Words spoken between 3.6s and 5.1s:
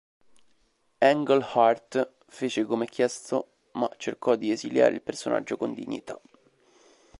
ma cercò di esiliare il